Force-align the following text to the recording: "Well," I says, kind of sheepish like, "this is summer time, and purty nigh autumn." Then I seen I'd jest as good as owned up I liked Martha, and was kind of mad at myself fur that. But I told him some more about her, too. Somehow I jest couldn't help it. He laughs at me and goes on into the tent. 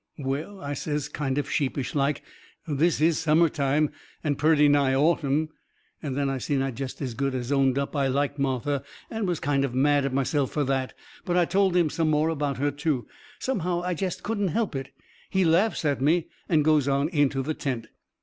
"Well," 0.17 0.59
I 0.61 0.73
says, 0.73 1.07
kind 1.07 1.37
of 1.37 1.47
sheepish 1.47 1.93
like, 1.93 2.23
"this 2.67 2.99
is 2.99 3.19
summer 3.19 3.49
time, 3.49 3.91
and 4.23 4.35
purty 4.35 4.67
nigh 4.67 4.95
autumn." 4.95 5.49
Then 6.01 6.27
I 6.27 6.39
seen 6.39 6.59
I'd 6.63 6.75
jest 6.75 7.03
as 7.03 7.13
good 7.13 7.35
as 7.35 7.51
owned 7.51 7.77
up 7.77 7.95
I 7.95 8.07
liked 8.07 8.39
Martha, 8.39 8.83
and 9.11 9.27
was 9.27 9.39
kind 9.39 9.63
of 9.63 9.75
mad 9.75 10.03
at 10.03 10.11
myself 10.11 10.53
fur 10.53 10.63
that. 10.63 10.93
But 11.23 11.37
I 11.37 11.45
told 11.45 11.75
him 11.77 11.91
some 11.91 12.09
more 12.09 12.29
about 12.29 12.57
her, 12.57 12.71
too. 12.71 13.07
Somehow 13.37 13.83
I 13.83 13.93
jest 13.93 14.23
couldn't 14.23 14.47
help 14.47 14.75
it. 14.75 14.89
He 15.29 15.45
laughs 15.45 15.85
at 15.85 16.01
me 16.01 16.29
and 16.49 16.65
goes 16.65 16.87
on 16.87 17.07
into 17.09 17.43
the 17.43 17.53
tent. 17.53 17.85